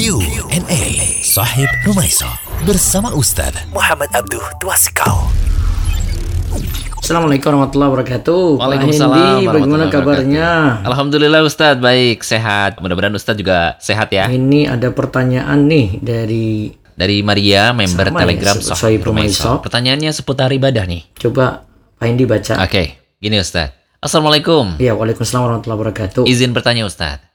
[0.00, 2.24] Q&A Sahib Rumaisa
[2.64, 5.28] bersama Ustaz Muhammad Abduh Twasikal.
[6.96, 8.64] Assalamualaikum warahmatullahi wabarakatuh.
[8.64, 10.48] Waalaikumsalam Hendi, warahmatullahi bagaimana kabarnya?
[10.88, 12.80] Alhamdulillah Ustadz baik sehat.
[12.80, 14.24] Mudah-mudahan Ustadz juga sehat ya.
[14.32, 19.60] Ini ada pertanyaan nih dari Dari Maria, member Sama ya, Telegram Sahih Sahih Rumaiso.
[19.60, 21.12] Pertanyaannya seputar ibadah nih.
[21.20, 21.68] coba
[22.00, 22.56] Pak Hendi baca.
[22.64, 23.76] Oke, gini Ustadz.
[24.00, 24.80] Assalamualaikum.
[24.80, 26.24] Iya, Waalaikumsalam warahmatullahi wabarakatuh.
[26.24, 27.29] Izin bertanya Ustadz.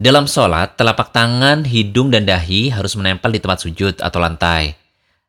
[0.00, 4.74] Dalam sholat, telapak tangan, hidung, dan dahi harus menempel di tempat sujud atau lantai.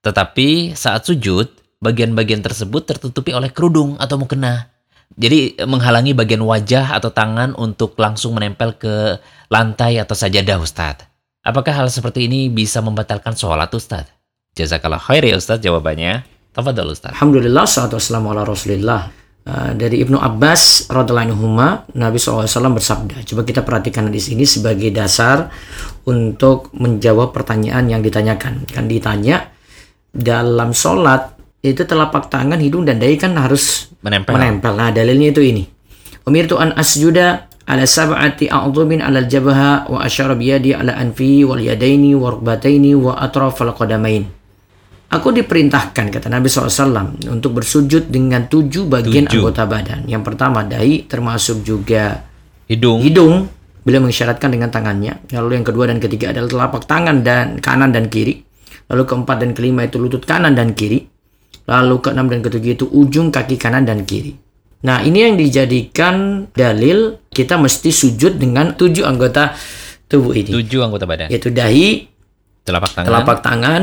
[0.03, 1.47] Tetapi saat sujud,
[1.83, 4.71] bagian-bagian tersebut tertutupi oleh kerudung atau mukena.
[5.13, 9.19] Jadi eh, menghalangi bagian wajah atau tangan untuk langsung menempel ke
[9.51, 11.05] lantai atau sajadah Ustadz.
[11.43, 14.09] Apakah hal seperti ini bisa membatalkan sholat Ustadz?
[14.55, 16.23] Jazakallah khair ya Ustadz jawabannya.
[16.53, 17.17] Tafadhol Ustadz.
[17.17, 19.22] Alhamdulillah, salatu wassalamu ala rasulillah.
[19.43, 23.27] Uh, dari Ibnu Abbas radhiallahu anhuma, Nabi SAW bersabda.
[23.27, 25.51] Coba kita perhatikan di sini sebagai dasar
[26.07, 28.63] untuk menjawab pertanyaan yang ditanyakan.
[28.71, 29.51] Kan ditanya
[30.15, 34.31] dalam sholat itu telapak tangan, hidung dan dahi kan harus Menempel.
[34.31, 34.79] menempel.
[34.79, 35.63] Nah, dalilnya itu ini.
[36.23, 42.15] Umirtu an asjuda ala sab'ati a'dhumin ala al-jabha wa asyara biyadi ala anfi wal yadaini
[42.15, 44.23] wa rukbataini wa atrafal qadamain.
[45.13, 49.45] Aku diperintahkan kata Nabi SAW untuk bersujud dengan tujuh bagian Tujuh.
[49.45, 50.09] anggota badan.
[50.09, 52.25] Yang pertama dahi termasuk juga
[52.65, 53.05] Hidung.
[53.05, 53.33] hidung.
[53.83, 55.21] Beliau mengisyaratkan dengan tangannya.
[55.29, 58.41] Lalu yang kedua dan ketiga adalah telapak tangan dan kanan dan kiri.
[58.89, 61.03] Lalu keempat dan kelima itu lutut kanan dan kiri.
[61.63, 64.35] Lalu keenam dan ketujuh itu ujung kaki kanan dan kiri.
[64.83, 69.55] Nah ini yang dijadikan dalil kita mesti sujud dengan tujuh anggota
[70.07, 70.51] tubuh ini.
[70.51, 71.31] Tujuh anggota badan.
[71.31, 72.07] Yaitu dahi,
[72.63, 73.07] Telapak tangan.
[73.07, 73.81] telapak tangan,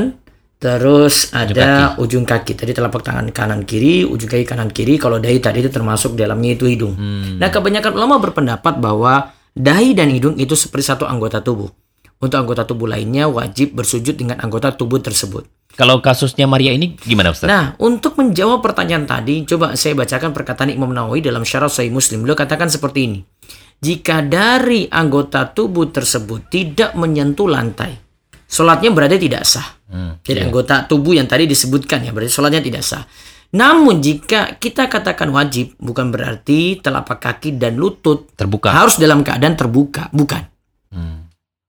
[0.61, 2.53] terus ada ujung kaki.
[2.53, 5.00] Tadi telapak tangan kanan kiri, ujung kaki kanan kiri.
[5.00, 6.94] Kalau dahi tadi itu termasuk dalamnya itu hidung.
[7.41, 11.72] Nah, kebanyakan ulama berpendapat bahwa dahi dan hidung itu seperti satu anggota tubuh.
[12.20, 15.48] Untuk anggota tubuh lainnya wajib bersujud dengan anggota tubuh tersebut.
[15.72, 17.48] Kalau kasusnya Maria ini gimana Ustaz?
[17.48, 22.21] Nah, untuk menjawab pertanyaan tadi, coba saya bacakan perkataan Imam Nawawi dalam Syarah Sahih Muslim.
[22.21, 23.19] Beliau katakan seperti ini.
[23.81, 27.97] Jika dari anggota tubuh tersebut tidak menyentuh lantai,
[28.50, 29.78] sholatnya berarti tidak sah.
[29.87, 33.06] Hmm, Jadi anggota tubuh yang tadi disebutkan ya, berarti sholatnya tidak sah.
[33.50, 38.71] Namun jika kita katakan wajib, bukan berarti telapak kaki dan lutut terbuka.
[38.71, 40.47] harus dalam keadaan terbuka, bukan.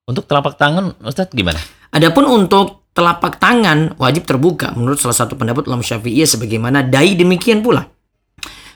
[0.09, 1.62] Untuk telapak tangan Ustaz gimana?
[1.94, 7.64] Adapun untuk telapak tangan wajib terbuka menurut salah satu pendapat ulama Syafi'iyah sebagaimana dai demikian
[7.64, 7.88] pula.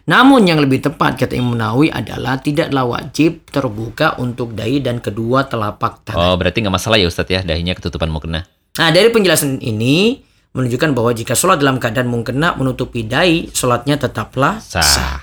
[0.06, 5.50] Namun yang lebih tepat kata Imam Nawawi adalah tidaklah wajib terbuka untuk dai dan kedua
[5.50, 6.22] telapak tangan.
[6.22, 8.46] Oh, berarti nggak masalah ya Ustaz ya, dahinya ketutupan mukena.
[8.78, 10.22] Nah, dari penjelasan ini
[10.54, 14.86] menunjukkan bahwa jika sholat dalam keadaan mungkena menutupi dai, sholatnya tetaplah Sah.
[14.86, 15.18] sah.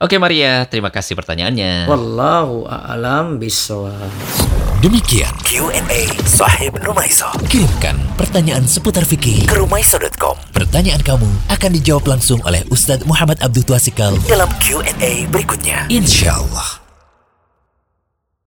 [0.00, 1.84] Oke Maria, terima kasih pertanyaannya.
[1.84, 4.59] Wallahu a'lam bishawab.
[4.80, 7.28] Demikian Q&A Sahib Rumaisa.
[7.52, 10.40] Kirimkan pertanyaan seputar fikih ke rumaisa.com.
[10.56, 15.84] Pertanyaan kamu akan dijawab langsung oleh Ustaz Muhammad Abdul Twasikal dalam Q&A berikutnya.
[15.92, 16.79] Insya Allah.